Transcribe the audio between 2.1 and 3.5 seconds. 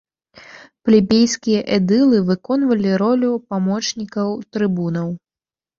выконвалі ролю